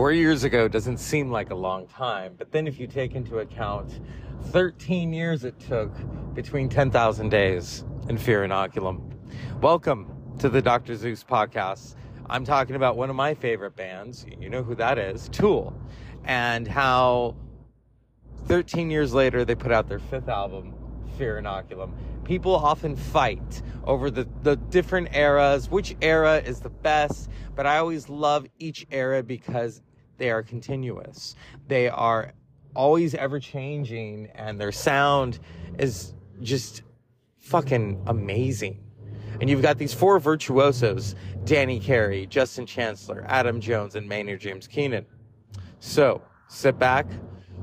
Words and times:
Four 0.00 0.12
years 0.12 0.44
ago 0.44 0.66
doesn't 0.66 0.96
seem 0.96 1.30
like 1.30 1.50
a 1.50 1.54
long 1.54 1.86
time, 1.86 2.32
but 2.38 2.50
then 2.50 2.66
if 2.66 2.80
you 2.80 2.86
take 2.86 3.14
into 3.14 3.40
account 3.40 4.00
13 4.44 5.12
years 5.12 5.44
it 5.44 5.60
took 5.60 5.92
between 6.34 6.70
10,000 6.70 7.28
days 7.28 7.84
and 8.08 8.18
Fear 8.18 8.48
Inoculum. 8.48 9.12
Welcome 9.60 10.10
to 10.38 10.48
the 10.48 10.62
Dr. 10.62 10.96
Zeus 10.96 11.22
podcast. 11.22 11.96
I'm 12.30 12.46
talking 12.46 12.76
about 12.76 12.96
one 12.96 13.10
of 13.10 13.14
my 13.14 13.34
favorite 13.34 13.76
bands. 13.76 14.24
You 14.40 14.48
know 14.48 14.62
who 14.62 14.74
that 14.76 14.98
is 14.98 15.28
Tool. 15.28 15.78
And 16.24 16.66
how 16.66 17.36
13 18.46 18.90
years 18.90 19.12
later 19.12 19.44
they 19.44 19.54
put 19.54 19.70
out 19.70 19.86
their 19.86 19.98
fifth 19.98 20.30
album, 20.30 20.72
Fear 21.18 21.42
Inoculum. 21.42 21.92
People 22.24 22.54
often 22.54 22.96
fight 22.96 23.60
over 23.84 24.10
the, 24.10 24.26
the 24.44 24.56
different 24.56 25.14
eras, 25.14 25.68
which 25.68 25.94
era 26.00 26.38
is 26.38 26.60
the 26.60 26.70
best, 26.70 27.28
but 27.54 27.66
I 27.66 27.76
always 27.76 28.08
love 28.08 28.46
each 28.58 28.86
era 28.90 29.22
because 29.22 29.82
they 30.20 30.30
are 30.30 30.42
continuous. 30.42 31.34
They 31.66 31.88
are 31.88 32.34
always 32.76 33.14
ever 33.14 33.40
changing, 33.40 34.28
and 34.34 34.60
their 34.60 34.70
sound 34.70 35.40
is 35.78 36.12
just 36.42 36.82
fucking 37.38 38.02
amazing. 38.06 38.84
And 39.40 39.48
you've 39.48 39.62
got 39.62 39.78
these 39.78 39.94
four 39.94 40.20
virtuosos 40.20 41.16
Danny 41.44 41.80
Carey, 41.80 42.26
Justin 42.26 42.66
Chancellor, 42.66 43.24
Adam 43.28 43.62
Jones, 43.62 43.94
and 43.96 44.06
Maynard 44.06 44.40
James 44.40 44.66
Keenan. 44.66 45.06
So 45.78 46.20
sit 46.48 46.78
back. 46.78 47.06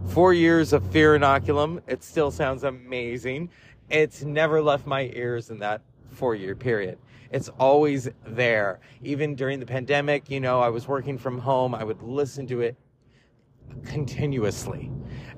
Four 0.07 0.33
years 0.33 0.73
of 0.73 0.83
Fear 0.91 1.19
Inoculum. 1.19 1.81
It 1.87 2.03
still 2.03 2.31
sounds 2.31 2.63
amazing. 2.63 3.51
It's 3.91 4.23
never 4.23 4.63
left 4.63 4.87
my 4.87 5.11
ears 5.13 5.51
in 5.51 5.59
that 5.59 5.83
four 6.09 6.33
year 6.33 6.55
period. 6.55 6.97
It's 7.31 7.49
always 7.59 8.09
there. 8.25 8.79
Even 9.03 9.35
during 9.35 9.59
the 9.59 9.65
pandemic, 9.65 10.29
you 10.29 10.39
know, 10.39 10.59
I 10.59 10.69
was 10.69 10.87
working 10.87 11.17
from 11.17 11.39
home, 11.39 11.75
I 11.75 11.83
would 11.83 12.01
listen 12.01 12.47
to 12.47 12.61
it 12.61 12.75
continuously. 13.85 14.91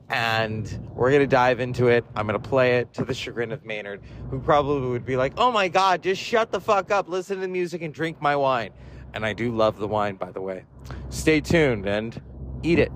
And 0.09 0.89
we're 0.93 1.11
going 1.11 1.21
to 1.21 1.27
dive 1.27 1.59
into 1.59 1.87
it. 1.87 2.03
I'm 2.15 2.25
going 2.27 2.39
to 2.39 2.49
play 2.49 2.77
it 2.77 2.93
to 2.95 3.05
the 3.05 3.13
chagrin 3.13 3.51
of 3.51 3.63
Maynard, 3.63 4.01
who 4.29 4.39
probably 4.39 4.89
would 4.89 5.05
be 5.05 5.17
like, 5.17 5.33
oh 5.37 5.51
my 5.51 5.67
God, 5.67 6.01
just 6.01 6.21
shut 6.21 6.51
the 6.51 6.59
fuck 6.59 6.89
up, 6.89 7.09
listen 7.09 7.35
to 7.35 7.41
the 7.41 7.47
music, 7.47 7.81
and 7.81 7.93
drink 7.93 8.21
my 8.21 8.35
wine. 8.35 8.71
And 9.13 9.25
I 9.25 9.33
do 9.33 9.55
love 9.55 9.77
the 9.77 9.87
wine, 9.87 10.15
by 10.15 10.31
the 10.31 10.41
way. 10.41 10.65
Stay 11.09 11.41
tuned 11.41 11.87
and 11.87 12.19
eat 12.63 12.79
it. 12.79 12.91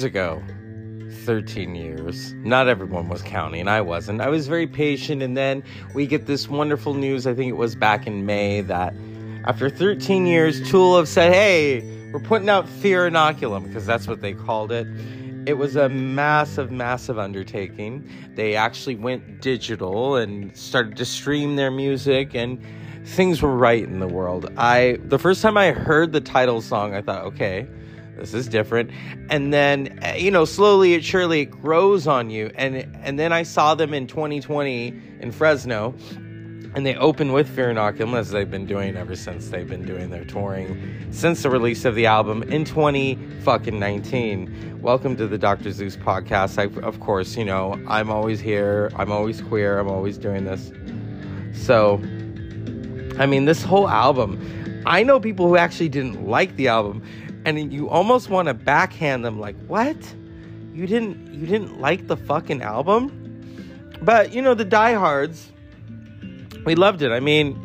Years 0.00 0.04
ago, 0.04 0.42
13 1.26 1.74
years, 1.74 2.32
not 2.36 2.68
everyone 2.68 3.08
was 3.10 3.20
counting. 3.20 3.68
I 3.68 3.82
wasn't. 3.82 4.22
I 4.22 4.28
was 4.28 4.48
very 4.48 4.66
patient. 4.66 5.22
And 5.22 5.36
then 5.36 5.62
we 5.94 6.06
get 6.06 6.26
this 6.26 6.48
wonderful 6.48 6.94
news. 6.94 7.26
I 7.26 7.34
think 7.34 7.50
it 7.50 7.56
was 7.56 7.76
back 7.76 8.06
in 8.06 8.24
May 8.24 8.62
that 8.62 8.94
after 9.44 9.68
13 9.68 10.24
years, 10.24 10.70
Tool 10.70 10.96
have 10.96 11.06
said, 11.06 11.34
hey, 11.34 11.80
we're 12.12 12.20
putting 12.20 12.48
out 12.48 12.66
Fear 12.66 13.10
Inoculum 13.10 13.64
because 13.64 13.84
that's 13.84 14.06
what 14.06 14.22
they 14.22 14.32
called 14.32 14.72
it. 14.72 14.86
It 15.46 15.58
was 15.58 15.76
a 15.76 15.90
massive, 15.90 16.70
massive 16.70 17.18
undertaking. 17.18 18.08
They 18.36 18.56
actually 18.56 18.96
went 18.96 19.42
digital 19.42 20.16
and 20.16 20.56
started 20.56 20.96
to 20.96 21.04
stream 21.04 21.56
their 21.56 21.70
music 21.70 22.34
and 22.34 22.58
things 23.04 23.42
were 23.42 23.54
right 23.54 23.82
in 23.82 24.00
the 24.00 24.08
world. 24.08 24.50
I 24.56 24.98
the 25.04 25.18
first 25.18 25.42
time 25.42 25.58
I 25.58 25.72
heard 25.72 26.12
the 26.12 26.20
title 26.22 26.62
song, 26.62 26.94
I 26.94 27.02
thought, 27.02 27.24
okay, 27.26 27.66
this 28.20 28.34
is 28.34 28.48
different. 28.48 28.90
And 29.30 29.52
then 29.52 29.98
uh, 30.04 30.12
you 30.12 30.30
know 30.30 30.44
slowly 30.44 30.94
it 30.94 31.02
surely 31.02 31.40
it 31.40 31.46
grows 31.46 32.06
on 32.06 32.30
you. 32.30 32.50
And 32.54 32.76
and 33.02 33.18
then 33.18 33.32
i 33.32 33.42
saw 33.42 33.74
them 33.74 33.94
in 33.94 34.06
2020 34.06 34.94
in 35.20 35.32
fresno 35.32 35.94
and 36.72 36.86
they 36.86 36.94
opened 36.94 37.34
with 37.34 37.48
Fear 37.48 37.74
Inoculum 37.74 38.16
as 38.16 38.30
they've 38.30 38.50
been 38.50 38.66
doing 38.66 38.96
ever 38.96 39.16
since 39.16 39.48
they've 39.48 39.66
been 39.68 39.84
doing 39.84 40.10
their 40.10 40.24
touring 40.24 41.08
since 41.10 41.42
the 41.42 41.50
release 41.50 41.84
of 41.84 41.96
the 41.96 42.06
album 42.06 42.44
in 42.44 42.64
20 42.64 43.16
fucking 43.42 43.78
19 43.78 44.80
welcome 44.80 45.16
to 45.16 45.26
the 45.26 45.38
dr 45.38 45.72
zeus 45.72 45.96
podcast. 45.96 46.58
I, 46.58 46.80
of 46.82 47.00
course 47.00 47.36
you 47.36 47.44
know 47.44 47.80
i'm 47.88 48.10
always 48.10 48.38
here. 48.38 48.90
I'm 48.96 49.10
always 49.10 49.40
queer. 49.40 49.78
I'm 49.78 49.88
always 49.88 50.18
doing 50.18 50.44
this. 50.44 50.70
So 51.54 51.94
i 53.18 53.26
mean 53.26 53.46
this 53.46 53.62
whole 53.62 53.88
album 53.88 54.38
i 54.86 55.02
know 55.02 55.18
people 55.18 55.48
who 55.48 55.56
actually 55.56 55.88
didn't 55.88 56.26
like 56.26 56.54
the 56.56 56.68
album 56.68 57.02
and 57.44 57.72
you 57.72 57.88
almost 57.88 58.30
want 58.30 58.48
to 58.48 58.54
backhand 58.54 59.24
them 59.24 59.38
like 59.38 59.56
what 59.66 59.96
you 60.72 60.86
didn't 60.86 61.32
you 61.32 61.46
didn't 61.46 61.80
like 61.80 62.06
the 62.06 62.16
fucking 62.16 62.62
album 62.62 63.16
but 64.02 64.32
you 64.32 64.40
know 64.40 64.54
the 64.54 64.64
diehards 64.64 65.52
we 66.64 66.74
loved 66.74 67.02
it 67.02 67.12
i 67.12 67.20
mean 67.20 67.58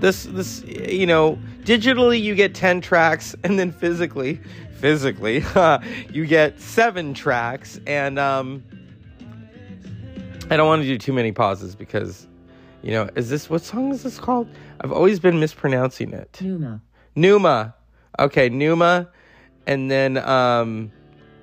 this 0.00 0.24
this 0.24 0.62
you 0.64 1.06
know 1.06 1.38
digitally 1.62 2.20
you 2.20 2.34
get 2.34 2.54
10 2.54 2.80
tracks 2.80 3.34
and 3.44 3.58
then 3.58 3.72
physically 3.72 4.40
physically 4.78 5.44
you 6.12 6.26
get 6.26 6.60
seven 6.60 7.14
tracks 7.14 7.78
and 7.86 8.18
um 8.18 8.62
i 10.50 10.56
don't 10.56 10.66
want 10.66 10.82
to 10.82 10.88
do 10.88 10.98
too 10.98 11.12
many 11.12 11.32
pauses 11.32 11.74
because 11.74 12.26
you 12.82 12.90
know 12.90 13.08
is 13.14 13.30
this 13.30 13.48
what 13.48 13.62
song 13.62 13.92
is 13.92 14.02
this 14.02 14.18
called 14.18 14.48
i've 14.80 14.92
always 14.92 15.20
been 15.20 15.38
mispronouncing 15.38 16.12
it 16.12 16.38
Pneuma. 16.40 16.80
Pneuma. 17.14 17.74
Okay, 18.18 18.48
Pneuma. 18.48 19.08
And 19.66 19.90
then 19.90 20.18
um 20.18 20.92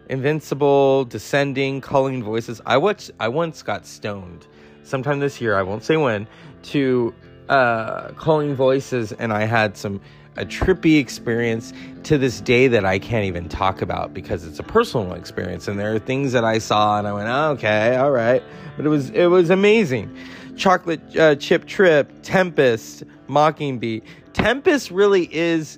Invincible, 0.10 1.06
Descending, 1.06 1.82
Culling 1.82 2.24
Voices. 2.24 2.62
I 2.66 2.78
watched 2.78 3.12
I 3.20 3.28
once 3.28 3.62
got 3.62 3.86
stoned 3.86 4.48
sometime 4.84 5.20
this 5.20 5.40
year, 5.40 5.56
I 5.56 5.62
won't 5.62 5.84
say 5.84 5.98
when, 5.98 6.28
to 6.64 7.14
uh 7.48 8.10
Culling 8.14 8.56
Voices 8.56 9.12
and 9.14 9.32
I 9.32 9.46
had 9.46 9.78
some 9.78 10.02
a 10.38 10.46
trippy 10.46 11.00
experience 11.00 11.74
to 12.04 12.18
this 12.18 12.40
day 12.40 12.68
that 12.70 12.86
I 12.86 12.98
can't 12.98 13.26
even 13.26 13.50
talk 13.50 13.82
about 13.82 14.14
because 14.14 14.46
it's 14.46 14.60
a 14.60 14.64
personal 14.64 15.14
experience 15.14 15.68
and 15.68 15.78
there 15.78 15.94
are 15.94 16.00
things 16.00 16.32
that 16.32 16.46
I 16.46 16.60
saw 16.60 16.98
and 16.98 17.08
I 17.08 17.14
went, 17.14 17.28
oh, 17.28 17.52
"Okay, 17.52 17.98
all 17.98 18.12
right." 18.12 18.42
But 18.78 18.86
it 18.86 18.90
was 18.90 19.10
it 19.10 19.26
was 19.26 19.50
amazing. 19.50 20.16
Chocolate 20.56 21.02
uh, 21.18 21.36
Chip 21.36 21.66
Trip, 21.66 22.12
Tempest, 22.24 23.04
Mockingbeat. 23.28 24.04
Tempest 24.34 24.92
really 24.92 25.34
is 25.34 25.78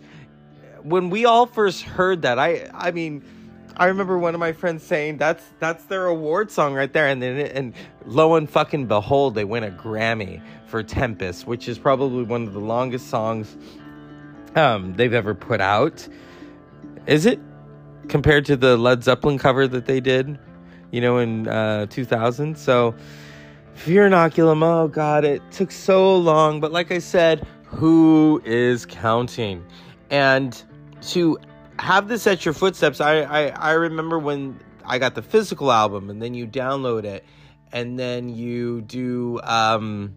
when 0.84 1.10
we 1.10 1.26
all 1.26 1.46
first 1.46 1.84
heard 1.84 2.24
that, 2.24 2.40
I 2.40 2.70
I 2.74 2.92
mean, 2.92 3.24
I 3.78 3.86
remember 3.88 4.18
one 4.18 4.34
of 4.34 4.40
my 4.40 4.54
friends 4.54 4.84
saying 4.84 5.18
that's 5.18 5.44
that's 5.60 5.86
their 5.86 6.06
award 6.08 6.52
song 6.52 6.74
right 6.74 6.92
there, 6.92 7.08
and 7.08 7.22
then 7.22 7.40
and 7.40 7.74
lo 8.06 8.36
and 8.36 8.50
fucking 8.50 8.88
behold, 8.88 9.36
they 9.36 9.46
win 9.46 9.64
a 9.64 9.72
Grammy 9.72 10.42
for 10.68 10.84
Tempest, 10.84 11.48
which 11.48 11.68
is 11.68 11.80
probably 11.80 12.24
one 12.24 12.48
of 12.48 12.54
the 12.54 12.60
longest 12.60 13.08
songs 13.08 13.58
um, 14.56 14.94
they've 14.94 15.14
ever 15.14 15.34
put 15.34 15.62
out. 15.62 16.08
Is 17.08 17.26
it 17.26 17.40
compared 18.08 18.46
to 18.46 18.56
the 18.56 18.78
Led 18.78 19.04
Zeppelin 19.04 19.38
cover 19.38 19.68
that 19.68 19.86
they 19.86 20.00
did, 20.00 20.38
you 20.92 21.02
know, 21.02 21.18
in 21.18 21.48
uh, 21.48 21.86
2000? 21.88 22.58
So. 22.58 22.96
Fear 23.74 24.10
Inoculum, 24.10 24.64
oh 24.64 24.90
god, 24.90 25.24
it 25.24 25.42
took 25.50 25.72
so 25.72 26.16
long, 26.16 26.60
but 26.60 26.74
like 26.74 26.92
I 26.92 27.00
said, 27.00 27.48
who 27.64 28.42
is 28.46 28.86
counting? 28.86 29.66
And 30.12 30.62
to 31.10 31.38
have 31.80 32.08
this 32.08 32.28
at 32.28 32.46
your 32.46 32.54
footsteps, 32.54 33.02
I, 33.02 33.22
I, 33.22 33.48
I 33.48 33.72
remember 33.74 34.20
when 34.20 34.60
I 34.86 35.00
got 35.00 35.16
the 35.16 35.22
physical 35.22 35.72
album 35.72 36.10
and 36.10 36.22
then 36.22 36.34
you 36.34 36.48
download 36.48 37.04
it 37.04 37.26
and 37.72 37.98
then 37.98 38.30
you 38.30 38.82
do 38.82 39.40
um 39.44 40.14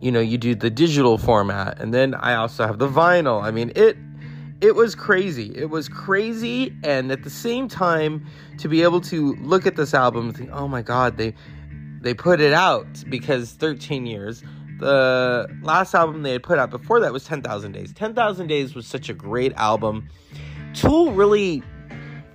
you 0.00 0.10
know 0.10 0.20
you 0.20 0.38
do 0.38 0.54
the 0.54 0.70
digital 0.70 1.18
format 1.18 1.80
and 1.80 1.94
then 1.94 2.14
I 2.14 2.34
also 2.34 2.66
have 2.66 2.78
the 2.78 2.88
vinyl. 2.88 3.42
I 3.42 3.50
mean 3.50 3.72
it 3.76 3.96
it 4.60 4.74
was 4.74 4.94
crazy. 4.94 5.52
It 5.54 5.70
was 5.70 5.88
crazy 5.88 6.74
and 6.82 7.12
at 7.12 7.22
the 7.22 7.30
same 7.30 7.68
time 7.68 8.26
to 8.58 8.68
be 8.68 8.82
able 8.82 9.00
to 9.02 9.34
look 9.36 9.66
at 9.66 9.76
this 9.76 9.92
album 9.92 10.28
and 10.28 10.36
think, 10.36 10.50
"Oh 10.52 10.66
my 10.66 10.82
god, 10.82 11.16
they 11.18 11.34
they 12.00 12.14
put 12.14 12.40
it 12.40 12.52
out 12.52 12.86
because 13.08 13.52
13 13.52 14.06
years 14.06 14.42
the 14.78 15.48
last 15.62 15.94
album 15.94 16.22
they 16.22 16.32
had 16.32 16.42
put 16.42 16.58
out 16.58 16.70
before 16.70 17.00
that 17.00 17.12
was 17.12 17.24
10,000 17.24 17.72
Days. 17.72 17.92
10,000 17.92 18.46
Days 18.46 18.74
was 18.74 18.86
such 18.86 19.08
a 19.08 19.14
great 19.14 19.52
album. 19.54 20.08
Tool 20.74 21.12
really 21.12 21.62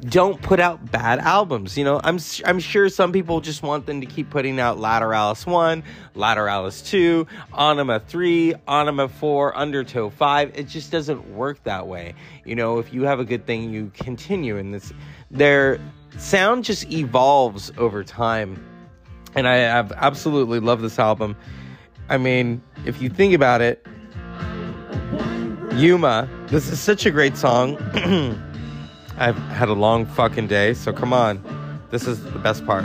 don't 0.09 0.41
put 0.41 0.59
out 0.59 0.91
bad 0.91 1.19
albums. 1.19 1.77
You 1.77 1.83
know, 1.83 2.01
I'm 2.03 2.17
I'm 2.45 2.59
sure 2.59 2.89
some 2.89 3.11
people 3.11 3.39
just 3.39 3.61
want 3.61 3.85
them 3.85 4.01
to 4.01 4.07
keep 4.07 4.29
putting 4.29 4.59
out 4.59 4.77
Lateralus 4.77 5.45
1, 5.45 5.83
Lateralus 6.15 6.85
2, 6.87 7.27
Anima 7.57 7.99
3, 7.99 8.55
Anima 8.67 9.07
4, 9.07 9.55
Undertow 9.55 10.09
5. 10.09 10.51
It 10.55 10.67
just 10.67 10.91
doesn't 10.91 11.35
work 11.35 11.63
that 11.63 11.87
way. 11.87 12.15
You 12.45 12.55
know, 12.55 12.79
if 12.79 12.93
you 12.93 13.03
have 13.03 13.19
a 13.19 13.25
good 13.25 13.45
thing, 13.45 13.71
you 13.71 13.91
continue 13.93 14.57
in 14.57 14.71
this 14.71 14.91
their 15.29 15.79
sound 16.17 16.65
just 16.65 16.91
evolves 16.91 17.71
over 17.77 18.03
time. 18.03 18.65
And 19.35 19.47
I 19.47 19.59
absolutely 19.59 20.59
love 20.59 20.81
this 20.81 20.99
album. 20.99 21.37
I 22.11 22.17
mean, 22.17 22.61
if 22.85 23.01
you 23.01 23.07
think 23.07 23.33
about 23.33 23.61
it, 23.61 23.87
Yuma, 25.75 26.27
this 26.47 26.67
is 26.69 26.77
such 26.77 27.05
a 27.05 27.09
great 27.09 27.37
song. 27.37 27.77
I've 29.17 29.37
had 29.37 29.69
a 29.69 29.73
long 29.73 30.05
fucking 30.05 30.47
day, 30.47 30.73
so 30.73 30.91
come 30.91 31.13
on. 31.13 31.41
This 31.89 32.07
is 32.07 32.21
the 32.21 32.37
best 32.37 32.65
part. 32.65 32.83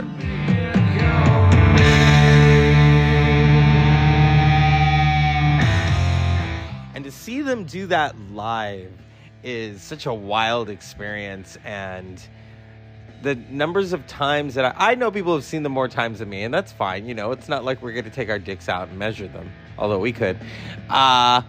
And 6.95 7.03
to 7.03 7.11
see 7.11 7.41
them 7.41 7.65
do 7.65 7.85
that 7.87 8.15
live 8.31 8.93
is 9.43 9.81
such 9.81 10.05
a 10.05 10.13
wild 10.13 10.69
experience 10.69 11.57
and 11.65 12.25
the 13.21 13.35
numbers 13.35 13.93
of 13.93 14.05
times 14.07 14.55
that 14.55 14.65
I, 14.65 14.91
I 14.91 14.95
know 14.95 15.11
people 15.11 15.33
have 15.35 15.43
seen 15.43 15.63
them 15.63 15.71
more 15.71 15.87
times 15.87 16.19
than 16.19 16.29
me, 16.29 16.43
and 16.43 16.53
that's 16.53 16.71
fine. 16.71 17.07
You 17.07 17.13
know, 17.13 17.31
it's 17.31 17.49
not 17.49 17.63
like 17.63 17.81
we're 17.81 17.93
going 17.93 18.05
to 18.05 18.11
take 18.11 18.29
our 18.29 18.39
dicks 18.39 18.69
out 18.69 18.89
and 18.89 18.97
measure 18.97 19.27
them, 19.27 19.51
although 19.77 19.99
we 19.99 20.11
could. 20.11 20.37
Uh, 20.89 21.41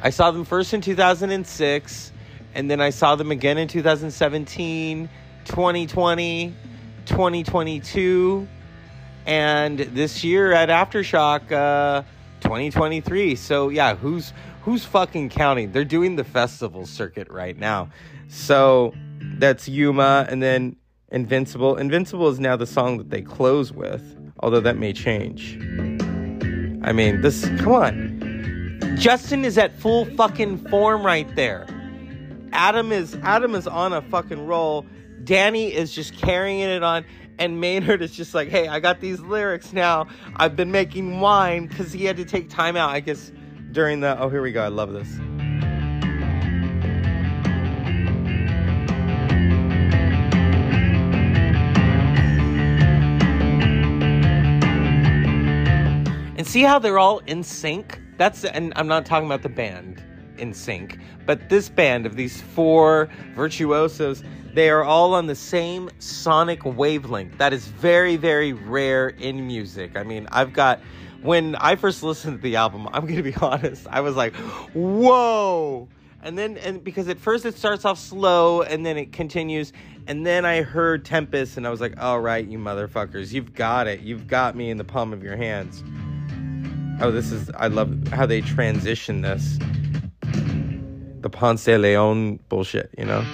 I 0.00 0.10
saw 0.10 0.30
them 0.30 0.44
first 0.44 0.74
in 0.74 0.80
2006 0.80 2.12
and 2.54 2.70
then 2.70 2.80
I 2.80 2.90
saw 2.90 3.14
them 3.14 3.30
again 3.30 3.58
in 3.58 3.68
2017, 3.68 5.08
2020, 5.44 6.54
2022, 7.06 8.48
and 9.26 9.78
this 9.78 10.24
year 10.24 10.52
at 10.52 10.68
Aftershock 10.68 11.52
uh, 11.52 12.02
2023. 12.40 13.36
So 13.36 13.68
yeah, 13.68 13.94
who's 13.94 14.32
who's 14.62 14.84
fucking 14.84 15.28
counting? 15.28 15.72
They're 15.72 15.84
doing 15.84 16.16
the 16.16 16.24
festival 16.24 16.86
circuit 16.86 17.30
right 17.30 17.56
now. 17.56 17.90
So 18.28 18.94
that's 19.20 19.68
Yuma, 19.68 20.26
and 20.28 20.42
then 20.42 20.76
Invincible. 21.10 21.76
Invincible 21.76 22.28
is 22.28 22.38
now 22.38 22.56
the 22.56 22.66
song 22.66 22.98
that 22.98 23.08
they 23.08 23.22
close 23.22 23.72
with, 23.72 24.02
although 24.40 24.60
that 24.60 24.76
may 24.76 24.92
change. 24.92 25.56
I 26.82 26.92
mean, 26.92 27.22
this. 27.22 27.48
Come 27.60 27.72
on. 27.72 28.96
Justin 28.98 29.44
is 29.44 29.56
at 29.56 29.74
full 29.78 30.04
fucking 30.16 30.68
form 30.68 31.04
right 31.04 31.34
there. 31.34 31.66
Adam 32.52 32.92
is 32.92 33.16
Adam 33.22 33.54
is 33.54 33.66
on 33.66 33.92
a 33.92 34.02
fucking 34.02 34.46
roll. 34.46 34.84
Danny 35.24 35.72
is 35.72 35.94
just 35.94 36.14
carrying 36.14 36.60
it 36.60 36.82
on, 36.82 37.04
and 37.38 37.60
Maynard 37.60 38.02
is 38.02 38.12
just 38.12 38.34
like, 38.34 38.48
"Hey, 38.48 38.68
I 38.68 38.80
got 38.80 39.00
these 39.00 39.20
lyrics 39.20 39.72
now. 39.72 40.08
I've 40.36 40.56
been 40.56 40.70
making 40.72 41.20
wine 41.20 41.66
because 41.66 41.92
he 41.92 42.04
had 42.04 42.16
to 42.18 42.24
take 42.24 42.50
time 42.50 42.76
out, 42.76 42.90
I 42.90 43.00
guess, 43.00 43.32
during 43.72 44.00
the. 44.00 44.18
Oh, 44.20 44.28
here 44.28 44.42
we 44.42 44.52
go. 44.52 44.62
I 44.62 44.68
love 44.68 44.92
this. 44.92 45.08
See 56.48 56.62
how 56.62 56.78
they're 56.78 56.98
all 56.98 57.18
in 57.26 57.42
sync? 57.44 58.00
That's 58.16 58.44
and 58.44 58.72
I'm 58.74 58.88
not 58.88 59.04
talking 59.04 59.26
about 59.26 59.42
the 59.42 59.48
band 59.48 60.02
in 60.38 60.54
sync, 60.54 60.98
But 61.26 61.48
this 61.48 61.68
band 61.68 62.06
of 62.06 62.16
these 62.16 62.40
four 62.40 63.08
virtuosos, 63.34 64.22
they 64.54 64.70
are 64.70 64.84
all 64.84 65.14
on 65.14 65.26
the 65.26 65.34
same 65.34 65.90
sonic 65.98 66.64
wavelength. 66.64 67.36
That 67.38 67.52
is 67.52 67.66
very, 67.66 68.16
very 68.16 68.52
rare 68.52 69.08
in 69.08 69.46
music. 69.46 69.96
I 69.96 70.04
mean, 70.04 70.28
I've 70.30 70.52
got 70.52 70.80
when 71.22 71.56
I 71.56 71.74
first 71.74 72.04
listened 72.04 72.38
to 72.38 72.42
the 72.42 72.56
album, 72.56 72.88
I'm 72.92 73.06
gonna 73.06 73.22
be 73.22 73.34
honest, 73.40 73.86
I 73.90 74.00
was 74.00 74.16
like, 74.16 74.34
whoa. 74.72 75.88
And 76.22 76.38
then, 76.38 76.56
and 76.58 76.82
because 76.82 77.08
at 77.08 77.18
first 77.18 77.44
it 77.44 77.56
starts 77.56 77.84
off 77.84 77.98
slow 77.98 78.62
and 78.62 78.86
then 78.86 78.96
it 78.96 79.12
continues, 79.12 79.72
and 80.06 80.24
then 80.24 80.44
I 80.44 80.62
heard 80.62 81.04
Tempest 81.04 81.56
and 81.56 81.66
I 81.66 81.70
was 81.70 81.80
like, 81.80 82.00
all 82.00 82.20
right, 82.20 82.46
you 82.46 82.58
motherfuckers, 82.58 83.32
you've 83.32 83.54
got 83.54 83.86
it. 83.86 84.00
You've 84.00 84.26
got 84.26 84.56
me 84.56 84.70
in 84.70 84.76
the 84.76 84.84
palm 84.84 85.12
of 85.12 85.22
your 85.22 85.36
hands. 85.36 85.82
Oh, 87.00 87.12
this 87.12 87.30
is, 87.30 87.50
I 87.56 87.68
love 87.68 88.08
how 88.08 88.26
they 88.26 88.40
transition 88.40 89.22
this 89.22 89.58
the 91.20 91.30
Ponce 91.30 91.66
Leon 91.66 92.38
bullshit, 92.48 92.90
you 92.96 93.04
know? 93.04 93.24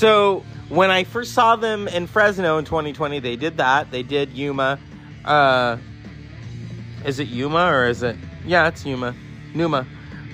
So 0.00 0.44
when 0.70 0.90
I 0.90 1.04
first 1.04 1.34
saw 1.34 1.56
them 1.56 1.86
in 1.86 2.06
Fresno 2.06 2.56
in 2.56 2.64
2020, 2.64 3.18
they 3.20 3.36
did 3.36 3.58
that. 3.58 3.90
They 3.90 4.02
did 4.02 4.30
Yuma. 4.30 4.78
Uh, 5.26 5.76
is 7.04 7.18
it 7.18 7.28
Yuma 7.28 7.66
or 7.66 7.86
is 7.86 8.02
it? 8.02 8.16
Yeah, 8.46 8.68
it's 8.68 8.86
Yuma. 8.86 9.14
Pneuma. 9.52 9.86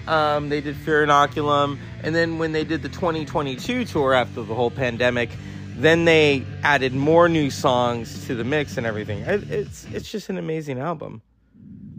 Um, 0.06 0.50
they 0.50 0.60
did 0.60 0.76
Fear 0.76 1.08
Inoculum. 1.08 1.80
And 2.04 2.14
then 2.14 2.38
when 2.38 2.52
they 2.52 2.62
did 2.62 2.82
the 2.82 2.88
2022 2.88 3.86
tour 3.86 4.14
after 4.14 4.44
the 4.44 4.54
whole 4.54 4.70
pandemic, 4.70 5.30
then 5.74 6.04
they 6.04 6.46
added 6.62 6.94
more 6.94 7.28
new 7.28 7.50
songs 7.50 8.24
to 8.28 8.36
the 8.36 8.44
mix 8.44 8.76
and 8.76 8.86
everything. 8.86 9.22
It, 9.22 9.50
it's 9.50 9.84
it's 9.86 10.08
just 10.08 10.28
an 10.28 10.38
amazing 10.38 10.78
album. 10.78 11.22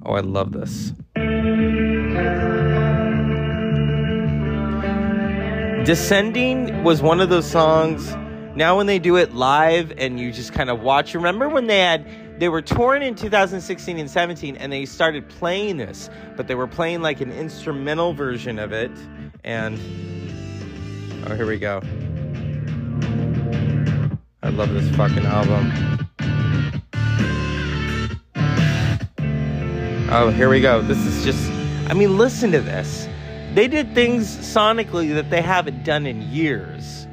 Oh, 0.05 0.13
I 0.13 0.21
love 0.21 0.53
this. 0.53 0.93
Descending 5.87 6.83
was 6.83 7.01
one 7.01 7.21
of 7.21 7.29
those 7.29 7.49
songs. 7.49 8.13
Now, 8.57 8.75
when 8.75 8.87
they 8.87 8.99
do 8.99 9.15
it 9.15 9.33
live 9.33 9.93
and 9.97 10.19
you 10.19 10.33
just 10.33 10.51
kind 10.51 10.69
of 10.69 10.81
watch, 10.81 11.13
remember 11.13 11.47
when 11.47 11.67
they 11.67 11.79
had 11.79 12.05
they 12.41 12.49
were 12.49 12.61
touring 12.61 13.03
in 13.03 13.15
2016 13.15 13.97
and 13.97 14.09
17 14.11 14.57
and 14.57 14.73
they 14.73 14.83
started 14.83 15.29
playing 15.29 15.77
this, 15.77 16.09
but 16.35 16.45
they 16.45 16.55
were 16.55 16.67
playing 16.67 17.01
like 17.01 17.21
an 17.21 17.31
instrumental 17.31 18.11
version 18.11 18.59
of 18.59 18.73
it. 18.73 18.91
And 19.45 19.79
oh, 21.25 21.35
here 21.35 21.45
we 21.45 21.57
go. 21.57 21.81
I 24.43 24.49
love 24.49 24.73
this 24.73 24.93
fucking 24.97 25.25
album. 25.25 25.71
Oh, 30.11 30.31
here 30.35 30.49
we 30.49 30.59
go. 30.59 30.81
This 30.81 30.97
is 31.05 31.23
just, 31.23 31.49
I 31.89 31.93
mean, 31.93 32.17
listen 32.17 32.51
to 32.51 32.59
this 32.59 33.07
they 33.57 33.67
did 33.67 33.95
things 33.95 34.27
sonically 34.27 35.15
that 35.15 35.31
they 35.31 35.41
haven't 35.41 35.83
done 35.83 36.05
in 36.05 36.21
years. 36.21 37.07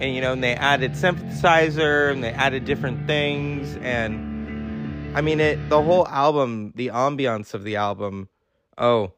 And 0.00 0.12
you 0.12 0.20
know, 0.20 0.32
and 0.32 0.42
they 0.42 0.54
added 0.56 0.94
synthesizer 0.94 2.10
and 2.10 2.24
they 2.24 2.32
added 2.32 2.64
different 2.64 3.06
things 3.06 3.76
and 3.76 5.16
I 5.16 5.20
mean 5.20 5.38
it 5.38 5.68
the 5.68 5.80
whole 5.80 6.08
album, 6.08 6.72
the 6.74 6.88
ambiance 6.88 7.54
of 7.54 7.62
the 7.62 7.76
album. 7.76 8.28
Oh, 8.78 9.12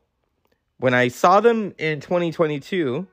when 0.76 0.93
I 0.93 1.09
saw 1.09 1.40
them 1.40 1.75
in 1.78 2.00
2022, 2.00 3.07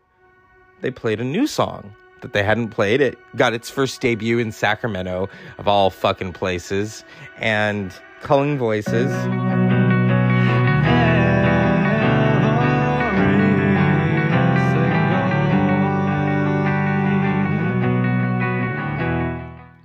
they 0.81 0.91
played 0.91 1.21
a 1.21 1.23
new 1.23 1.47
song 1.47 1.95
that 2.23 2.33
they 2.33 2.43
hadn't 2.43 2.71
played. 2.71 2.99
It 2.99 3.17
got 3.37 3.53
its 3.53 3.69
first 3.69 4.01
debut 4.01 4.37
in 4.37 4.51
Sacramento, 4.51 5.29
of 5.57 5.69
all 5.69 5.89
fucking 5.89 6.33
places, 6.33 7.05
and 7.37 7.93
Culling 8.19 8.57
Voices. 8.57 9.13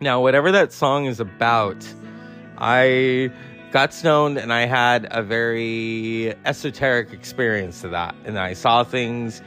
Now, 0.08 0.22
whatever 0.22 0.50
that 0.52 0.72
song 0.72 1.04
is 1.04 1.20
about, 1.20 1.86
I 2.56 3.30
got 3.72 3.92
stoned 3.92 4.38
and 4.38 4.54
I 4.54 4.64
had 4.64 5.06
a 5.10 5.22
very 5.22 6.34
esoteric 6.46 7.12
experience 7.12 7.82
to 7.82 7.88
that. 7.88 8.14
And 8.24 8.38
I 8.38 8.54
saw 8.54 8.84
things 8.84 9.42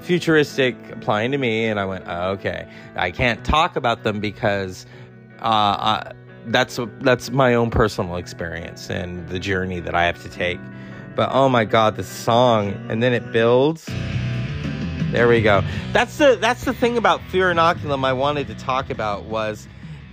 futuristic 0.00 0.74
applying 0.90 1.32
to 1.32 1.36
me, 1.36 1.66
and 1.66 1.78
I 1.78 1.84
went, 1.84 2.04
oh, 2.06 2.30
okay. 2.30 2.66
I 2.96 3.10
can't 3.10 3.44
talk 3.44 3.76
about 3.76 4.04
them 4.04 4.20
because 4.20 4.86
uh, 5.42 5.44
uh, 5.44 6.12
that's 6.46 6.80
that's 7.02 7.30
my 7.30 7.52
own 7.52 7.68
personal 7.68 8.16
experience 8.16 8.88
and 8.88 9.28
the 9.28 9.38
journey 9.38 9.80
that 9.80 9.94
I 9.94 10.06
have 10.06 10.22
to 10.22 10.30
take. 10.30 10.60
But 11.14 11.28
oh 11.30 11.50
my 11.50 11.66
god, 11.66 11.96
the 11.96 12.04
song, 12.04 12.72
and 12.88 13.02
then 13.02 13.12
it 13.12 13.32
builds. 13.32 13.86
There 15.10 15.26
we 15.26 15.42
go. 15.42 15.64
That's 15.92 16.18
the 16.18 16.36
that's 16.40 16.64
the 16.64 16.72
thing 16.72 16.96
about 16.96 17.20
Fear 17.30 17.52
Inoculum 17.52 18.04
I 18.04 18.12
wanted 18.12 18.46
to 18.46 18.54
talk 18.54 18.90
about 18.90 19.24
was 19.24 19.66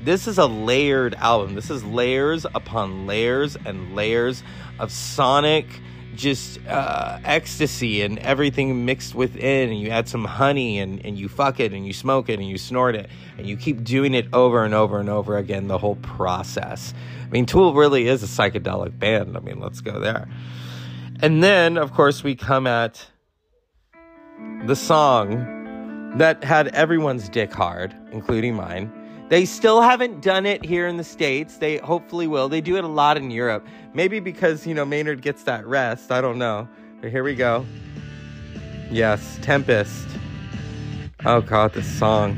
this 0.03 0.27
is 0.27 0.39
a 0.39 0.47
layered 0.47 1.13
album. 1.15 1.53
This 1.53 1.69
is 1.69 1.83
layers 1.83 2.45
upon 2.45 3.05
layers 3.05 3.55
and 3.55 3.95
layers 3.95 4.41
of 4.79 4.91
sonic 4.91 5.67
just 6.15 6.59
uh, 6.65 7.19
ecstasy 7.23 8.01
and 8.01 8.17
everything 8.19 8.85
mixed 8.85 9.13
within 9.13 9.69
and 9.69 9.79
you 9.79 9.89
add 9.89 10.09
some 10.09 10.25
honey 10.25 10.79
and, 10.79 11.05
and 11.05 11.15
you 11.15 11.29
fuck 11.29 11.59
it 11.59 11.73
and 11.73 11.85
you 11.85 11.93
smoke 11.93 12.27
it 12.27 12.39
and 12.39 12.49
you 12.49 12.57
snort 12.57 12.95
it 12.95 13.07
and 13.37 13.45
you 13.45 13.55
keep 13.55 13.83
doing 13.83 14.15
it 14.15 14.27
over 14.33 14.65
and 14.65 14.73
over 14.73 14.99
and 14.99 15.09
over 15.09 15.37
again 15.37 15.67
the 15.67 15.77
whole 15.77 15.97
process 15.97 16.95
i 17.23 17.29
mean 17.29 17.45
tool 17.45 17.75
really 17.75 18.07
is 18.07 18.23
a 18.23 18.25
psychedelic 18.25 18.97
band 18.97 19.37
i 19.37 19.39
mean 19.39 19.59
let's 19.59 19.79
go 19.79 19.99
there 19.99 20.27
and 21.21 21.43
then 21.43 21.77
of 21.77 21.93
course 21.93 22.23
we 22.23 22.35
come 22.35 22.65
at 22.65 23.05
the 24.65 24.75
song 24.75 26.13
that 26.17 26.43
had 26.43 26.67
everyone's 26.69 27.29
dick 27.29 27.51
hard 27.51 27.93
including 28.11 28.55
mine 28.55 28.91
they 29.29 29.43
still 29.43 29.81
haven't 29.81 30.21
done 30.21 30.45
it 30.45 30.63
here 30.63 30.87
in 30.87 30.95
the 30.95 31.03
States. 31.03 31.57
They 31.57 31.77
hopefully 31.77 32.27
will. 32.27 32.47
They 32.47 32.61
do 32.61 32.77
it 32.77 32.85
a 32.85 32.87
lot 32.87 33.17
in 33.17 33.29
Europe. 33.29 33.67
Maybe 33.93 34.21
because, 34.21 34.65
you 34.65 34.73
know, 34.73 34.85
Maynard 34.85 35.21
gets 35.21 35.43
that 35.43 35.65
rest. 35.67 36.11
I 36.11 36.21
don't 36.21 36.37
know. 36.37 36.67
But 37.01 37.11
here 37.11 37.23
we 37.23 37.35
go. 37.35 37.65
Yes, 38.89 39.37
Tempest. 39.41 40.07
Oh, 41.25 41.41
God, 41.41 41.73
this 41.73 41.87
song. 41.99 42.37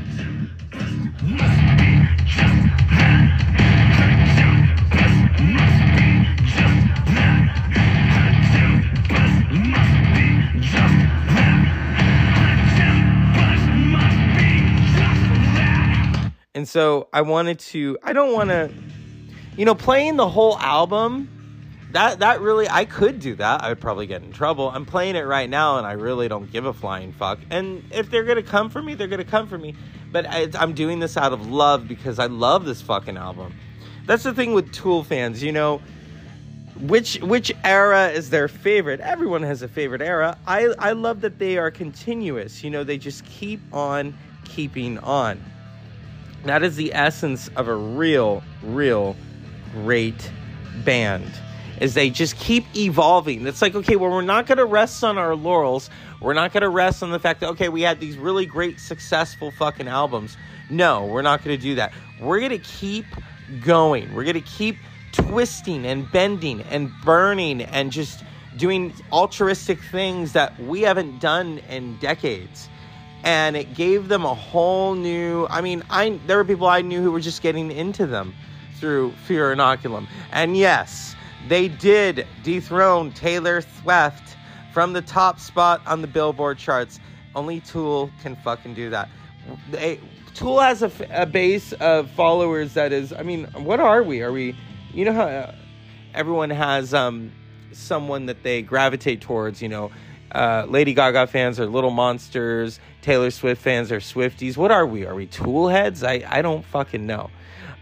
And 16.60 16.68
so 16.68 17.08
I 17.13 17.22
wanted 17.22 17.58
to, 17.60 17.98
I 18.04 18.12
don't 18.12 18.34
want 18.34 18.50
to, 18.50 18.70
you 19.56 19.63
know, 19.63 19.75
playing 19.75 20.18
the 20.18 20.28
whole 20.28 20.58
album, 20.58 21.30
that, 21.94 22.20
that 22.20 22.42
really, 22.42 22.68
I 22.68 22.84
could 22.84 23.22
do 23.22 23.34
that. 23.36 23.63
I 23.63 23.70
would 23.70 23.80
probably 23.80 24.08
get 24.08 24.24
in 24.24 24.34
trouble. 24.34 24.70
I'm 24.70 24.86
playing 24.86 25.16
it 25.16 25.22
right 25.22 25.50
now 25.50 25.78
and 25.78 25.88
I 25.88 25.94
really 25.94 26.28
don't 26.28 26.51
give 26.51 26.66
a 26.66 26.74
flying 26.74 27.13
fuck. 27.13 27.39
And 27.50 27.82
if 27.94 28.12
they're 28.12 28.25
going 28.25 28.36
to 28.36 28.44
come 28.44 28.70
for 28.70 28.82
me, 28.82 28.94
they're 28.94 29.08
going 29.08 29.24
to 29.24 29.32
come 29.32 29.48
for 29.48 29.58
me. 29.58 29.74
But 30.12 30.25
I, 30.25 30.50
I'm 30.56 30.74
doing 30.74 31.00
this 31.00 31.16
out 31.16 31.32
of 31.32 31.50
love 31.50 31.88
because 31.88 32.20
I 32.20 32.25
love 32.25 32.66
this 32.66 32.82
fucking 32.82 33.16
album. 33.16 33.56
That's 34.06 34.24
the 34.24 34.34
thing 34.34 34.51
with 34.51 34.74
Tool 34.74 35.06
fans, 35.06 35.42
you 35.42 35.54
know 35.54 35.82
which 36.82 37.20
which 37.22 37.51
era 37.66 38.08
is 38.08 38.30
their 38.30 38.48
favorite 38.48 39.01
everyone 39.01 39.44
has 39.44 39.62
a 39.62 39.68
favorite 39.68 40.01
era 40.01 40.38
i 40.48 40.63
i 40.80 40.94
love 40.94 41.20
that 41.20 41.38
they 41.38 41.58
are 41.58 41.70
continuous 41.70 42.63
you 42.63 42.70
know 42.70 42.86
they 42.86 42.98
just 42.98 43.25
keep 43.25 43.60
on 43.74 44.18
keeping 44.46 44.98
on 45.00 45.44
that 46.46 46.63
is 46.63 46.75
the 46.75 46.93
essence 46.93 47.50
of 47.55 47.67
a 47.67 47.75
real, 47.75 48.43
real 48.63 49.15
great 49.72 50.31
band. 50.86 51.31
Is 51.79 51.93
they 51.93 52.10
just 52.10 52.36
keep 52.38 52.65
evolving. 52.75 53.48
It's 53.48 53.62
like, 53.62 53.74
okay, 53.74 53.96
well, 53.96 54.12
we're 54.12 54.22
not 54.22 54.48
going 54.48 54.58
to 54.58 54.65
rest 54.65 55.03
on 55.03 55.17
our 55.17 55.36
laurels. 55.36 55.89
We're 56.19 56.34
not 56.34 56.51
going 56.51 56.63
to 56.63 56.69
rest 56.69 57.03
on 57.03 57.12
the 57.12 57.19
fact 57.19 57.39
that, 57.39 57.50
okay, 57.51 57.69
we 57.69 57.81
had 57.81 58.01
these 58.01 58.17
really 58.17 58.46
great, 58.46 58.79
successful 58.79 59.51
fucking 59.51 59.88
albums. 59.88 60.36
No, 60.69 61.05
we're 61.05 61.22
not 61.22 61.43
going 61.43 61.58
to 61.58 61.62
do 61.62 61.75
that. 61.75 61.93
We're 62.19 62.39
going 62.39 62.51
to 62.51 62.60
keep 62.60 63.05
going. 63.63 64.13
We're 64.13 64.25
going 64.25 64.36
to 64.36 64.41
keep 64.41 64.75
twisting 65.13 65.86
and 65.86 66.12
bending 66.12 66.62
and 66.63 66.91
burning 67.03 67.62
and 67.62 67.91
just 67.91 68.24
doing 68.58 68.93
altruistic 69.12 69.79
things 69.79 70.34
that 70.34 70.60
we 70.60 70.81
haven't 70.81 71.19
done 71.19 71.60
in 71.69 71.98
decades 72.00 72.67
and 73.24 73.58
it 73.58 73.74
gave 73.74 74.08
them 74.08 74.26
a 74.26 74.34
whole 74.34 74.96
new 74.96 75.46
i 75.50 75.62
mean 75.62 75.84
i 75.90 76.10
there 76.28 76.38
were 76.38 76.46
people 76.46 76.68
i 76.68 76.82
knew 76.82 77.02
who 77.02 77.12
were 77.12 77.20
just 77.20 77.42
getting 77.42 77.72
into 77.72 78.06
them 78.06 78.34
through 78.80 79.12
fear 79.28 79.54
inoculum. 79.56 80.08
And 80.32 80.56
yes 80.56 81.16
they 81.48 81.68
did 81.68 82.28
dethrone 82.44 83.12
taylor 83.12 83.62
swift 83.62 84.38
from 84.74 84.94
the 84.94 85.02
top 85.02 85.40
spot 85.40 85.82
on 85.88 86.02
the 86.02 86.08
billboard 86.08 86.58
charts. 86.58 87.00
Only 87.36 87.60
tool 87.62 88.12
can 88.22 88.36
fucking 88.38 88.74
do 88.74 88.90
that. 88.90 89.10
They, 89.72 90.00
tool 90.34 90.60
has 90.60 90.84
a, 90.84 90.92
a 91.10 91.26
base 91.26 91.74
of 91.74 92.10
followers 92.12 92.74
that 92.76 92.94
is 92.94 93.12
i 93.14 93.24
mean 93.24 93.46
what 93.54 93.80
are 93.80 94.04
we? 94.04 94.22
Are 94.22 94.32
we 94.32 94.56
you 94.94 95.06
know 95.06 95.14
how 95.14 95.26
uh, 95.26 95.56
everyone 96.14 96.50
has 96.50 96.94
um 96.94 97.32
someone 97.72 98.26
that 98.26 98.44
they 98.44 98.62
gravitate 98.62 99.22
towards 99.22 99.62
you 99.62 99.70
know 99.70 99.92
uh, 100.32 100.66
Lady 100.68 100.94
Gaga 100.94 101.28
fans 101.28 101.60
are 101.60 101.66
little 101.66 101.90
monsters. 101.90 102.80
Taylor 103.02 103.32
Swift 103.32 103.62
fans 103.62 103.92
are 103.92 104.00
Swifties. 104.00 104.58
What 104.58 104.72
are 104.72 104.86
we? 104.86 105.06
Are 105.06 105.16
we 105.16 105.26
tool 105.26 105.68
heads? 105.70 106.04
I, 106.04 106.24
I 106.28 106.42
don't 106.42 106.64
fucking 106.66 107.06
know. 107.06 107.30